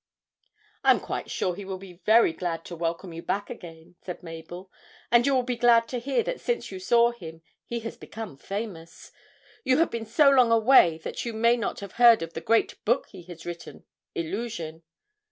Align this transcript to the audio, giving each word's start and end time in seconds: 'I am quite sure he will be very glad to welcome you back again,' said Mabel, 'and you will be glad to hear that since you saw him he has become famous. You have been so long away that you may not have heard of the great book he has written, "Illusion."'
'I 0.83 0.91
am 0.93 0.99
quite 0.99 1.29
sure 1.29 1.53
he 1.53 1.63
will 1.63 1.77
be 1.77 1.93
very 1.93 2.33
glad 2.33 2.65
to 2.65 2.75
welcome 2.75 3.13
you 3.13 3.21
back 3.21 3.51
again,' 3.51 3.97
said 4.01 4.23
Mabel, 4.23 4.71
'and 5.11 5.27
you 5.27 5.35
will 5.35 5.43
be 5.43 5.55
glad 5.55 5.87
to 5.89 5.99
hear 5.99 6.23
that 6.23 6.41
since 6.41 6.71
you 6.71 6.79
saw 6.79 7.11
him 7.11 7.43
he 7.67 7.81
has 7.81 7.97
become 7.97 8.35
famous. 8.35 9.11
You 9.63 9.77
have 9.77 9.91
been 9.91 10.07
so 10.07 10.31
long 10.31 10.51
away 10.51 10.97
that 11.03 11.23
you 11.23 11.33
may 11.33 11.55
not 11.55 11.81
have 11.81 11.91
heard 12.01 12.23
of 12.23 12.33
the 12.33 12.41
great 12.41 12.83
book 12.83 13.09
he 13.09 13.21
has 13.25 13.45
written, 13.45 13.83
"Illusion."' 14.15 14.81